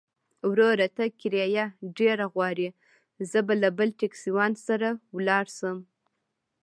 وروره! 0.49 0.87
ته 0.95 1.03
کرايه 1.19 1.65
ډېره 1.97 2.25
غواړې، 2.33 2.69
زه 3.31 3.39
به 3.47 3.53
له 3.61 3.69
بل 3.77 3.89
ټکسيوان 3.99 4.51
سره 4.67 4.87
ولاړ 5.15 5.45
شم. 5.57 5.77